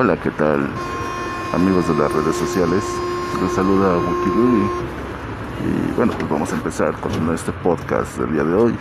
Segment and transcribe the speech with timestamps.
[0.00, 0.64] Hola, ¿qué tal?
[1.52, 2.84] Amigos de las redes sociales,
[3.42, 4.70] les saluda Wikilui
[5.66, 8.76] y bueno, pues vamos a empezar con este podcast del día de hoy.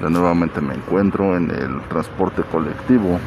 [0.00, 3.20] Ya nuevamente me encuentro en el transporte colectivo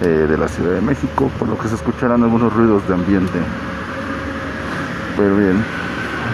[0.00, 3.40] eh, de la Ciudad de México, por lo que se escucharán algunos ruidos de ambiente.
[5.16, 5.60] Pero bien,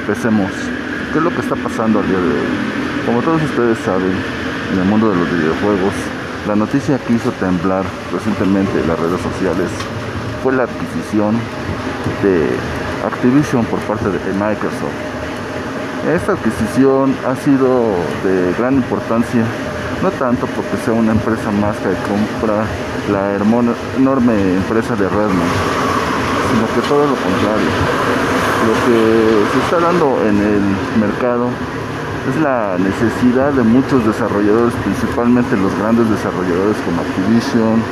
[0.00, 0.50] empecemos.
[1.14, 3.06] ¿Qué es lo que está pasando al día de hoy?
[3.06, 4.12] Como todos ustedes saben,
[4.74, 5.94] en el mundo de los videojuegos,
[6.46, 9.70] la noticia que hizo temblar recientemente las redes sociales
[10.42, 11.36] fue la adquisición
[12.22, 12.50] de
[13.06, 14.98] Activision por parte de Microsoft.
[16.12, 19.44] Esta adquisición ha sido de gran importancia,
[20.02, 22.66] no tanto porque sea una empresa más que compra
[23.12, 25.54] la enorme empresa de Redmond,
[26.50, 27.70] sino que todo lo contrario.
[28.66, 28.98] Lo que
[29.52, 30.62] se está dando en el
[30.98, 31.50] mercado
[32.28, 37.82] es la necesidad de muchos desarrolladores, principalmente los grandes desarrolladores como Activision,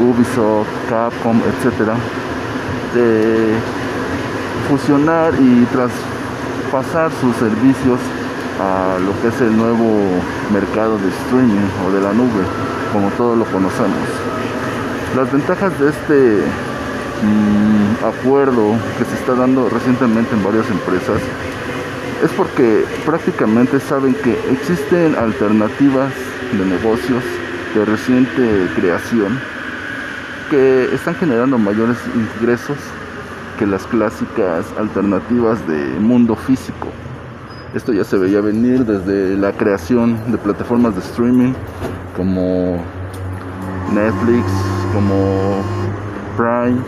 [0.00, 1.94] Ubisoft, Capcom, etcétera,
[2.94, 3.54] de
[4.68, 8.00] fusionar y traspasar sus servicios
[8.60, 10.00] a lo que es el nuevo
[10.52, 12.42] mercado de streaming o de la nube,
[12.92, 14.08] como todos lo conocemos.
[15.16, 16.42] Las ventajas de este
[17.22, 21.20] mm, acuerdo que se está dando recientemente en varias empresas
[22.22, 26.12] es porque prácticamente saben que existen alternativas
[26.52, 27.22] de negocios
[27.74, 29.38] de reciente creación
[30.50, 32.76] que están generando mayores ingresos
[33.58, 36.88] que las clásicas alternativas de mundo físico.
[37.74, 41.52] Esto ya se veía venir desde la creación de plataformas de streaming
[42.16, 42.82] como
[43.94, 44.44] Netflix,
[44.92, 45.62] como
[46.36, 46.80] Prime,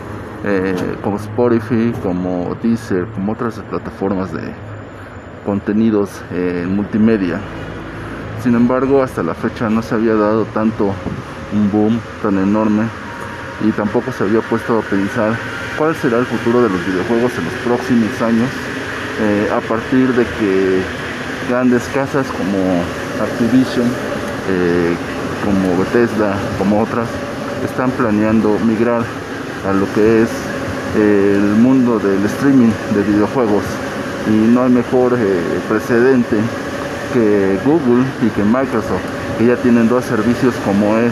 [0.43, 4.72] eh, como Spotify, como Deezer, como otras plataformas de
[5.43, 7.39] contenidos en multimedia.
[8.43, 10.93] Sin embargo, hasta la fecha no se había dado tanto
[11.53, 12.83] un boom tan enorme
[13.65, 15.37] y tampoco se había puesto a pensar
[15.77, 18.49] cuál será el futuro de los videojuegos en los próximos años
[19.21, 20.81] eh, a partir de que
[21.49, 22.81] grandes casas como
[23.21, 23.87] Activision,
[24.49, 24.95] eh,
[25.45, 27.07] como Bethesda, como otras,
[27.63, 29.03] están planeando migrar
[29.69, 30.29] a lo que es
[30.97, 33.63] el mundo del streaming de videojuegos
[34.27, 36.37] y no hay mejor eh, precedente
[37.13, 39.01] que Google y que Microsoft,
[39.37, 41.11] que ya tienen dos servicios como es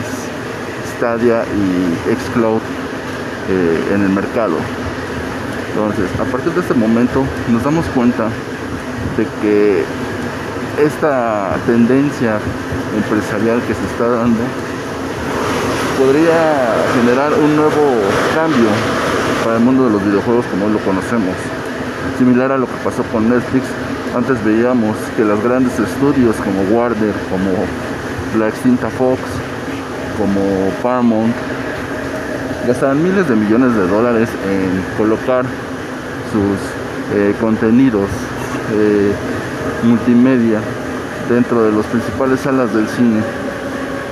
[0.98, 2.62] Stadia y Xcloud
[3.50, 4.56] eh, en el mercado.
[5.70, 8.30] Entonces, a partir de este momento nos damos cuenta
[9.18, 9.84] de que
[10.84, 12.40] esta tendencia
[12.96, 14.40] empresarial que se está dando
[16.00, 18.00] podría generar un nuevo
[18.36, 18.70] cambio
[19.44, 21.36] para el mundo de los videojuegos como lo conocemos
[22.18, 23.66] similar a lo que pasó con Netflix.
[24.16, 27.52] Antes veíamos que los grandes estudios como Warner, como
[28.38, 29.20] la extinta Fox,
[30.18, 31.34] como Paramount,
[32.68, 35.46] gastaban miles de millones de dólares en colocar
[36.32, 38.10] sus eh, contenidos
[38.74, 39.12] eh,
[39.84, 40.62] multimedia
[41.30, 43.22] dentro de las principales salas del cine.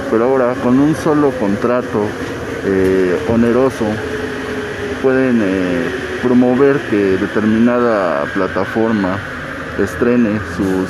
[0.09, 2.03] Pero ahora con un solo contrato
[2.65, 3.85] eh, oneroso
[5.01, 5.41] pueden
[6.21, 9.17] promover que determinada plataforma
[9.81, 10.89] estrene sus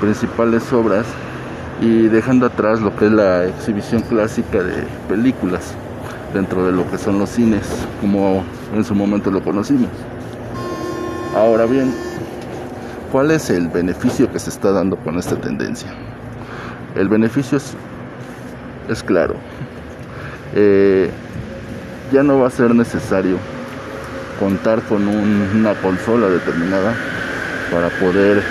[0.00, 1.06] principales obras
[1.80, 5.74] y dejando atrás lo que es la exhibición clásica de películas
[6.34, 7.66] dentro de lo que son los cines,
[8.00, 8.44] como
[8.74, 9.90] en su momento lo conocimos.
[11.36, 11.92] Ahora bien,
[13.12, 15.92] ¿cuál es el beneficio que se está dando con esta tendencia?
[16.96, 17.74] El beneficio es,
[18.88, 19.34] es claro.
[20.54, 21.10] Eh,
[22.12, 23.36] ya no va a ser necesario
[24.40, 26.94] contar con una consola determinada
[27.70, 28.42] para poder eh,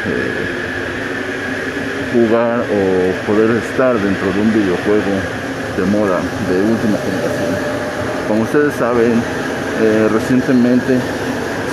[2.14, 5.14] jugar o poder estar dentro de un videojuego
[5.76, 7.52] de moda de última generación.
[8.28, 9.14] Como ustedes saben,
[9.82, 11.00] eh, recientemente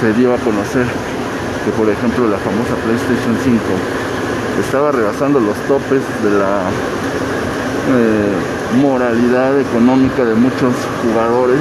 [0.00, 0.86] se dio a conocer
[1.64, 3.60] que por ejemplo la famosa PlayStation 5
[4.64, 6.62] estaba rebasando los topes de la
[7.92, 10.72] eh, moralidad económica de muchos
[11.02, 11.60] jugadores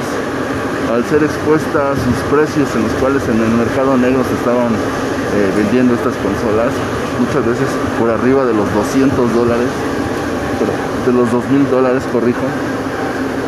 [0.92, 4.70] al ser expuesta a sus precios en los cuales en el mercado negro se estaban
[4.70, 6.70] eh, vendiendo estas consolas,
[7.20, 7.68] muchas veces
[8.00, 9.70] por arriba de los 200 dólares,
[11.06, 12.46] de los 2000 dólares, corrijo,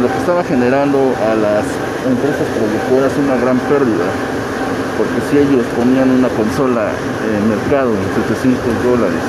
[0.01, 1.65] lo que estaba generando a las
[2.05, 4.07] empresas productoras una gran pérdida,
[4.97, 9.23] porque si ellos ponían una consola en mercado en 700 dólares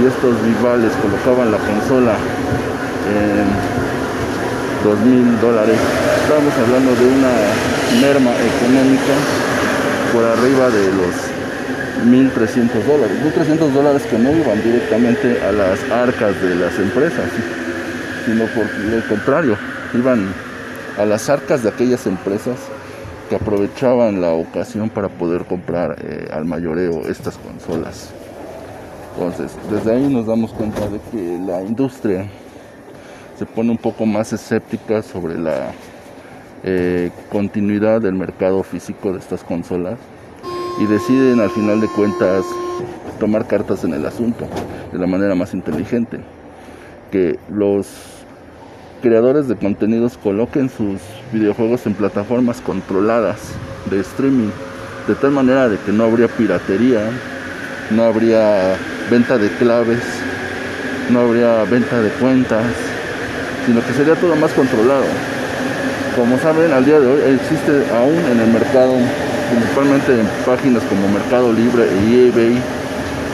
[0.00, 2.16] y estos rivales colocaban la consola
[3.08, 3.81] en
[4.84, 5.78] 2000 dólares,
[6.22, 9.14] estamos hablando de una merma económica
[10.12, 11.32] por arriba de los
[12.04, 13.16] 1.300 dólares.
[13.22, 17.30] 1.300 dólares que no iban directamente a las arcas de las empresas,
[18.26, 19.56] sino por lo contrario,
[19.94, 20.34] iban
[20.98, 22.56] a las arcas de aquellas empresas
[23.28, 28.10] que aprovechaban la ocasión para poder comprar eh, al mayoreo estas consolas.
[29.14, 32.26] Entonces, desde ahí nos damos cuenta de que la industria
[33.38, 35.72] se pone un poco más escéptica sobre la
[36.64, 39.98] eh, continuidad del mercado físico de estas consolas
[40.80, 42.44] y deciden al final de cuentas
[43.18, 44.46] tomar cartas en el asunto
[44.92, 46.20] de la manera más inteligente.
[47.10, 47.88] Que los
[49.02, 51.00] creadores de contenidos coloquen sus
[51.32, 53.38] videojuegos en plataformas controladas
[53.90, 54.50] de streaming,
[55.08, 57.10] de tal manera de que no habría piratería,
[57.90, 58.76] no habría
[59.10, 60.02] venta de claves,
[61.10, 62.64] no habría venta de cuentas,
[63.66, 65.04] sino que sería todo más controlado.
[66.16, 68.94] Como saben, al día de hoy existe aún en el mercado,
[69.50, 72.58] principalmente en páginas como Mercado Libre y eBay,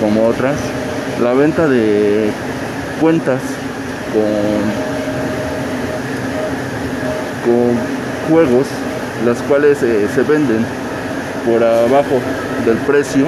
[0.01, 0.57] como otras,
[1.21, 2.31] la venta de
[3.01, 3.41] cuentas
[4.13, 4.23] con,
[7.45, 7.77] con
[8.31, 8.67] juegos,
[9.27, 10.65] las cuales eh, se venden
[11.45, 12.21] por abajo
[12.65, 13.27] del precio,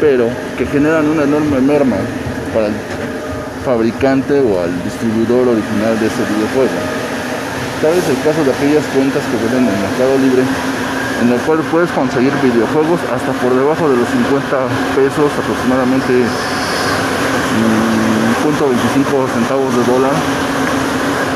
[0.00, 0.28] pero
[0.58, 1.96] que generan una enorme merma
[2.52, 2.72] para el
[3.64, 6.78] fabricante o al distribuidor original de ese videojuego.
[7.80, 10.44] Tal es el caso de aquellas cuentas que venden en el Mercado Libre
[11.24, 14.44] en el cual puedes conseguir videojuegos hasta por debajo de los 50
[14.94, 16.28] pesos aproximadamente
[18.44, 20.12] .25 centavos de dólar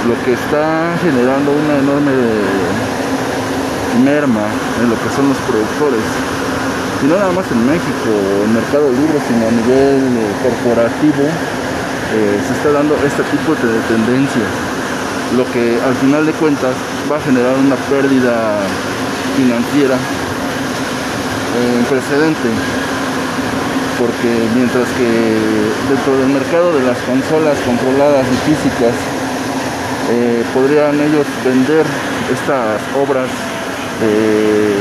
[0.06, 2.12] lo que está generando una enorme
[4.04, 4.44] merma
[4.82, 6.04] en lo que son los productores
[7.02, 8.12] y no nada más en México
[8.44, 11.24] en Mercado Libre sino a nivel eh, corporativo
[12.14, 14.50] eh, se está dando este tipo de tendencias
[15.36, 16.74] lo que al final de cuentas
[17.10, 18.60] va a generar una pérdida
[19.36, 19.96] financiera
[21.58, 22.48] en precedente
[23.98, 25.10] porque mientras que
[25.90, 28.94] dentro del mercado de las consolas controladas y físicas
[30.10, 31.84] eh, podrían ellos vender
[32.32, 33.28] estas obras
[34.00, 34.78] eh,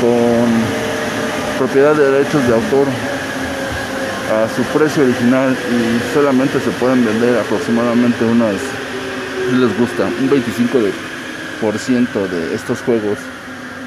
[0.00, 0.50] con
[1.58, 2.88] propiedad de derechos de autor
[4.30, 8.54] a su precio original y solamente se pueden vender aproximadamente unas,
[9.48, 13.18] si les gusta, un 25% de estos juegos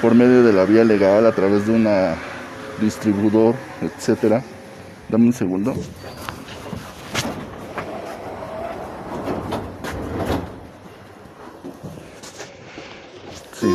[0.02, 2.16] por medio de la vía legal a través de una
[2.80, 4.44] distribuidor, etcétera.
[5.10, 5.74] Dame un segundo.
[13.60, 13.68] Sí,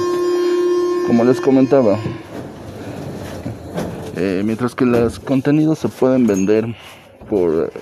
[1.06, 1.98] como les comentaba,
[4.22, 6.66] eh, mientras que los contenidos se pueden vender
[7.30, 7.72] por,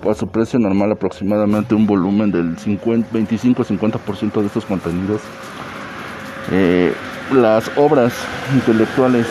[0.00, 5.20] por su precio normal, aproximadamente un volumen del 25-50% de estos contenidos.
[6.52, 6.94] Eh,
[7.32, 8.12] las obras
[8.54, 9.26] intelectuales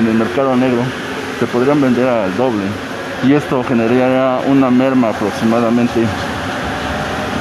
[0.00, 0.80] en el mercado negro
[1.38, 2.64] se podrían vender al doble
[3.28, 6.00] y esto generaría una merma aproximadamente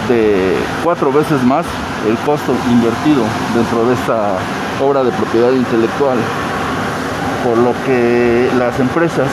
[0.10, 0.54] de
[0.84, 1.66] cuatro veces más
[2.10, 3.24] el costo invertido
[3.56, 4.38] dentro de esta
[4.81, 6.18] obra de propiedad intelectual
[7.44, 9.28] por lo que las empresas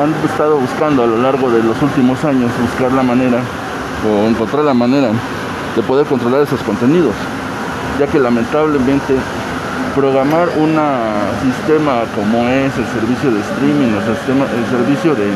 [0.00, 3.40] han estado buscando a lo largo de los últimos años buscar la manera
[4.08, 5.08] o encontrar la manera
[5.74, 7.14] de poder controlar esos contenidos
[7.98, 9.14] ya que lamentablemente
[9.94, 10.76] programar un
[11.42, 15.30] sistema como es el servicio de streaming, el, sistema, el servicio de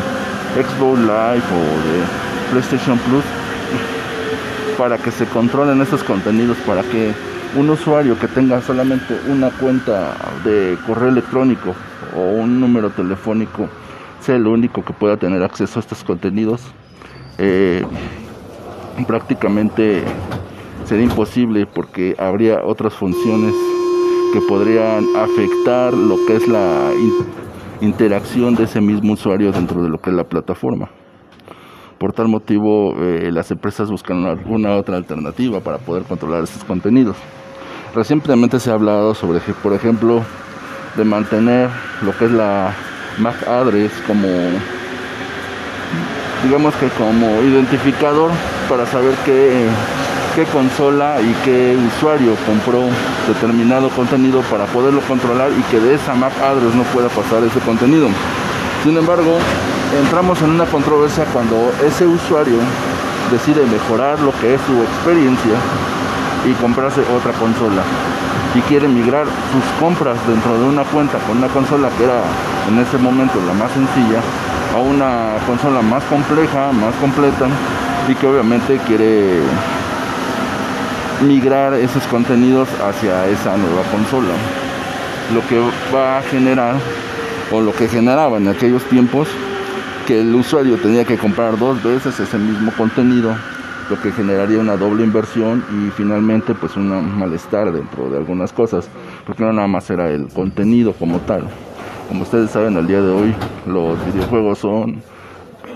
[0.60, 3.24] Xbox Live o de PlayStation Plus,
[4.76, 7.12] para que se controlen esos contenidos, para que
[7.58, 11.74] un usuario que tenga solamente una cuenta de correo electrónico
[12.16, 13.68] o un número telefónico
[14.20, 16.62] sea el único que pueda tener acceso a estos contenidos,
[17.38, 17.82] eh,
[19.06, 20.02] prácticamente
[20.84, 23.54] sería imposible porque habría otras funciones
[24.32, 26.90] que podrían afectar lo que es la
[27.80, 30.90] interacción de ese mismo usuario dentro de lo que es la plataforma.
[31.98, 37.16] Por tal motivo, eh, las empresas buscan alguna otra alternativa para poder controlar estos contenidos.
[37.94, 40.22] Recientemente se ha hablado sobre, por ejemplo,
[40.96, 41.70] de mantener
[42.02, 42.74] lo que es la
[43.18, 44.28] MAC address como,
[46.44, 48.30] digamos que como identificador
[48.68, 49.66] para saber qué
[50.52, 52.84] consola y qué usuario compró
[53.26, 57.58] determinado contenido para poderlo controlar y que de esa MAC address no pueda pasar ese
[57.60, 58.08] contenido.
[58.84, 59.38] Sin embargo,
[59.98, 62.58] entramos en una controversia cuando ese usuario
[63.32, 65.54] decide mejorar lo que es su experiencia
[66.46, 67.82] y comprarse otra consola
[68.54, 72.22] y quiere migrar sus compras dentro de una cuenta con una consola que era
[72.68, 74.20] en ese momento la más sencilla
[74.74, 77.46] a una consola más compleja, más completa
[78.08, 79.42] y que obviamente quiere
[81.26, 84.34] migrar esos contenidos hacia esa nueva consola.
[85.34, 85.60] Lo que
[85.94, 86.76] va a generar,
[87.50, 89.28] o lo que generaba en aquellos tiempos,
[90.06, 93.36] que el usuario tenía que comprar dos veces ese mismo contenido
[93.90, 98.88] lo que generaría una doble inversión y finalmente pues un malestar dentro de algunas cosas,
[99.26, 101.44] porque no nada más era el contenido como tal.
[102.08, 103.34] Como ustedes saben, al día de hoy
[103.66, 105.02] los videojuegos son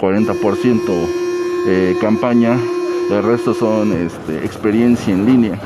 [0.00, 0.78] 40%
[1.66, 2.58] eh, campaña,
[3.10, 5.58] el resto son este, experiencia en línea.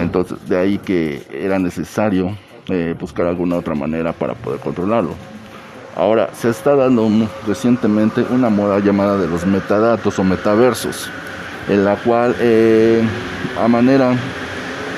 [0.00, 2.36] Entonces, de ahí que era necesario
[2.68, 5.12] eh, buscar alguna otra manera para poder controlarlo.
[5.96, 7.08] Ahora, se está dando
[7.46, 11.08] recientemente una moda llamada de los metadatos o metaversos,
[11.68, 13.02] en la cual, eh,
[13.62, 14.12] a manera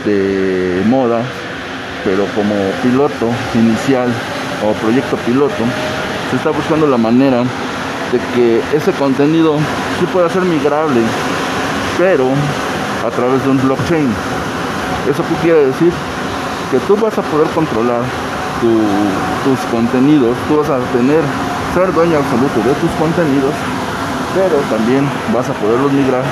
[0.04, 1.22] de moda,
[2.04, 4.08] pero como piloto inicial
[4.64, 5.62] o proyecto piloto,
[6.30, 7.42] se está buscando la manera
[8.12, 9.56] de que ese contenido
[9.98, 11.00] sí pueda ser migrable,
[11.98, 12.26] pero
[13.06, 14.08] a través de un blockchain.
[15.10, 15.92] ¿Eso qué quiere decir?
[16.70, 18.02] Que tú vas a poder controlar
[19.44, 21.22] tus contenidos, tú vas a tener,
[21.74, 23.54] ser dueño absoluto de tus contenidos,
[24.36, 25.02] pero también
[25.32, 26.22] vas a poderlos migrar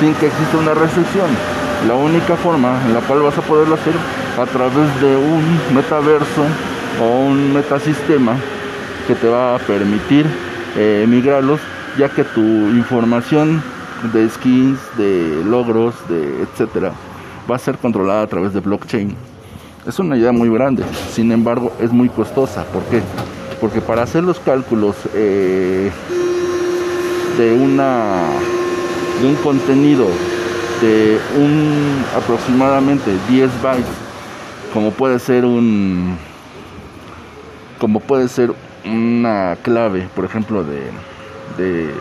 [0.00, 1.28] sin que exista una restricción.
[1.86, 3.92] La única forma en la cual vas a poderlo hacer
[4.40, 6.46] a través de un metaverso
[6.98, 8.36] o un metasistema
[9.06, 10.24] que te va a permitir
[10.76, 11.60] eh, migrarlos,
[11.98, 13.62] ya que tu información
[14.14, 16.92] de skins, de logros, de etcétera,
[17.50, 19.14] va a ser controlada a través de blockchain.
[19.86, 22.64] Es una idea muy grande, sin embargo es muy costosa.
[22.64, 23.02] ¿Por qué?
[23.60, 25.90] Porque para hacer los cálculos eh,
[27.36, 28.28] de una
[29.20, 30.06] de un contenido
[30.80, 33.86] de un aproximadamente 10 bytes,
[34.72, 36.16] como puede ser un
[37.78, 40.90] como puede ser una clave, por ejemplo, de,
[41.58, 41.94] de,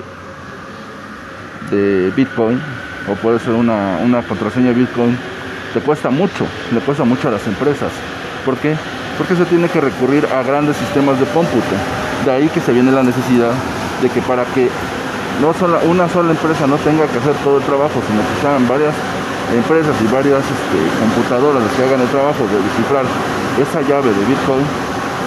[1.71, 2.61] de Bitcoin,
[3.11, 5.17] o puede ser una, una contraseña Bitcoin
[5.73, 7.91] te cuesta mucho, le cuesta mucho a las empresas.
[8.45, 8.75] ¿Por qué?
[9.17, 11.75] Porque se tiene que recurrir a grandes sistemas de cómputo.
[12.23, 13.51] De ahí que se viene la necesidad
[14.01, 14.69] de que para que
[15.41, 18.67] no solo una sola empresa no tenga que hacer todo el trabajo, sino que sean
[18.67, 18.95] varias
[19.53, 23.05] empresas y varias este, computadoras las que hagan el trabajo de descifrar
[23.59, 24.65] esa llave de Bitcoin,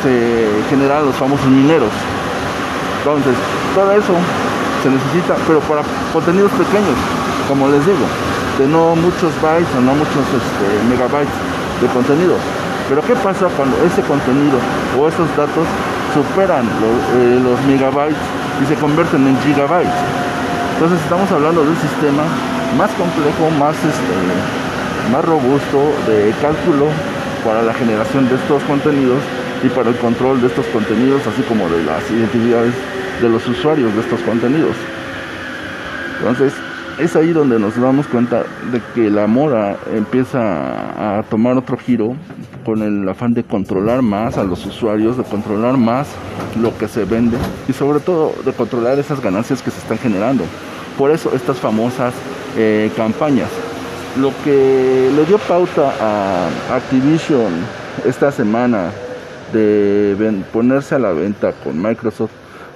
[0.02, 1.92] se generan los famosos mineros.
[2.98, 3.34] Entonces,
[3.74, 4.14] todo eso
[4.82, 6.96] se necesita, pero para contenidos pequeños,
[7.46, 8.06] como les digo,
[8.58, 11.36] de no muchos bytes o no muchos este, megabytes
[11.80, 12.34] de contenido.
[12.88, 14.58] Pero ¿qué pasa cuando ese contenido
[14.98, 15.66] o esos datos
[16.14, 18.18] superan eh, los megabytes
[18.62, 19.92] y se convierten en gigabytes?
[20.74, 22.22] Entonces estamos hablando de un sistema
[22.76, 26.86] más complejo, más, este, más robusto de cálculo
[27.44, 29.18] para la generación de estos contenidos
[29.62, 32.74] y para el control de estos contenidos, así como de las identidades
[33.20, 34.76] de los usuarios de estos contenidos.
[36.18, 36.52] Entonces,
[36.98, 42.16] es ahí donde nos damos cuenta de que la moda empieza a tomar otro giro
[42.64, 46.08] con el afán de controlar más a los usuarios, de controlar más
[46.60, 47.36] lo que se vende
[47.68, 50.44] y sobre todo de controlar esas ganancias que se están generando.
[50.96, 52.14] Por eso estas famosas
[52.56, 53.50] eh, campañas.
[54.20, 57.52] Lo que le dio pauta a Activision
[58.04, 58.90] esta semana
[59.52, 62.32] de ponerse a la venta con Microsoft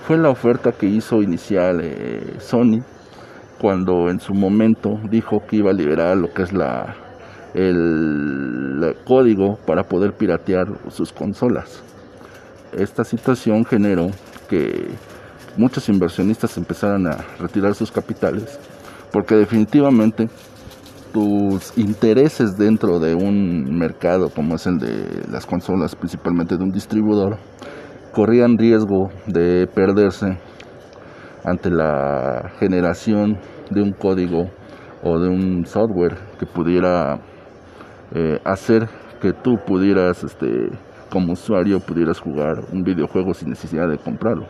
[0.06, 2.82] fue la oferta que hizo inicial eh, Sony
[3.62, 6.96] cuando en su momento dijo que iba a liberar lo que es la
[7.54, 11.80] el, código para poder piratear sus consolas.
[12.72, 14.10] Esta situación generó
[14.50, 14.88] que
[15.56, 18.58] muchos inversionistas empezaran a retirar sus capitales
[19.12, 20.28] porque definitivamente
[21.12, 26.72] tus intereses dentro de un mercado como es el de las consolas, principalmente de un
[26.72, 27.36] distribuidor,
[28.12, 30.38] corrían riesgo de perderse
[31.44, 33.38] ante la generación
[33.70, 34.50] de un código
[35.02, 37.18] o de un software que pudiera
[38.14, 38.88] eh, hacer
[39.20, 40.68] que tú pudieras, este,
[41.10, 44.46] como usuario, pudieras jugar un videojuego sin necesidad de comprarlo.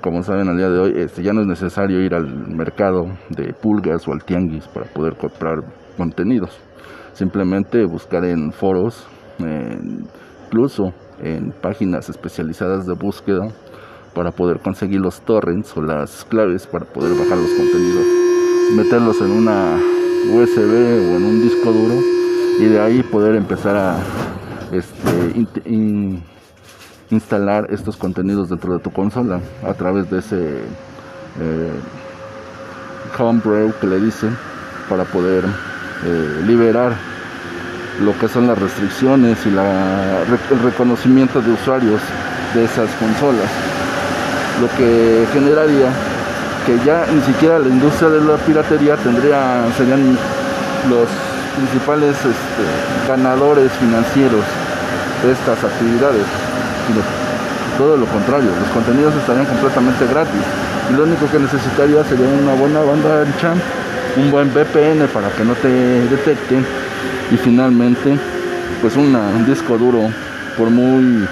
[0.00, 3.52] Como saben, al día de hoy este, ya no es necesario ir al mercado de
[3.52, 5.58] pulgas o al tianguis para poder comprar
[5.96, 6.58] contenidos.
[7.12, 9.06] Simplemente buscar en foros,
[10.46, 13.48] incluso en páginas especializadas de búsqueda,
[14.18, 18.04] para poder conseguir los torrents o las claves para poder bajar los contenidos,
[18.74, 19.76] meterlos en una
[20.34, 21.94] USB o en un disco duro
[22.58, 23.96] y de ahí poder empezar a
[24.72, 25.46] este,
[27.10, 30.62] instalar estos contenidos dentro de tu consola a través de ese
[31.40, 31.72] eh,
[33.16, 34.36] homebrew que le dicen
[34.88, 36.92] para poder eh, liberar
[38.02, 42.00] lo que son las restricciones y el reconocimiento de usuarios
[42.52, 43.67] de esas consolas
[44.60, 45.90] lo que generaría
[46.66, 50.18] que ya ni siquiera la industria de la piratería tendría, serían
[50.90, 51.08] los
[51.56, 52.64] principales este,
[53.08, 54.44] ganadores financieros
[55.24, 56.26] de estas actividades,
[56.86, 57.00] sino
[57.78, 60.44] todo lo contrario, los contenidos estarían completamente gratis.
[60.90, 63.54] Y lo único que necesitaría sería una buena banda ancha,
[64.16, 66.66] un buen VPN para que no te detecten
[67.30, 68.18] y finalmente
[68.80, 70.10] pues un disco duro
[70.56, 71.26] por muy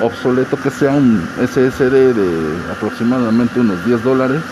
[0.00, 4.42] obsoleto que sea un SSD de aproximadamente unos 10 dólares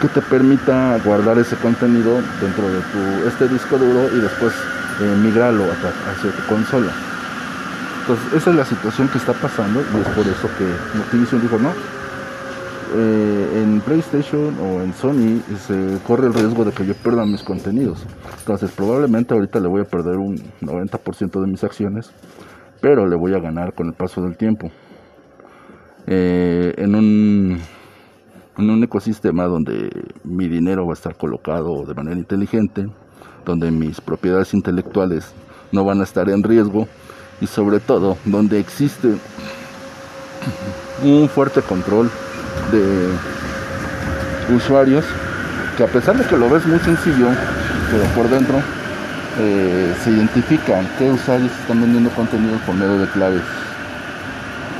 [0.00, 4.52] que te permita guardar ese contenido dentro de tu este disco duro y después
[5.00, 6.92] eh, migrarlo hacia, tu consola.
[8.00, 11.58] Entonces esa es la situación que está pasando y es por eso que Activision dijo
[11.58, 11.72] no.
[12.94, 17.42] Eh, en PlayStation o en Sony se corre el riesgo de que yo pierda mis
[17.42, 17.98] contenidos.
[18.38, 22.10] Entonces probablemente ahorita le voy a perder un 90% de mis acciones,
[22.80, 24.70] pero le voy a ganar con el paso del tiempo.
[26.06, 27.60] Eh, en un
[28.58, 29.90] en un ecosistema donde
[30.24, 32.86] mi dinero va a estar colocado de manera inteligente,
[33.44, 35.34] donde mis propiedades intelectuales
[35.72, 36.88] no van a estar en riesgo
[37.40, 39.08] y sobre todo donde existe
[41.02, 42.10] un fuerte control
[42.72, 45.04] de usuarios
[45.76, 47.28] que a pesar de que lo ves muy sencillo,
[47.90, 48.62] pero por dentro
[49.38, 53.42] eh, se identifican qué usuarios están vendiendo contenido por medio de claves.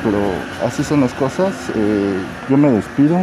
[0.02, 0.18] Pero
[0.64, 1.52] así son las cosas.
[1.74, 3.18] Eh, yo me despido.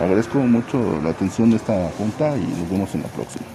[0.00, 3.46] Agradezco mucho la atención de esta junta y nos vemos en la próxima.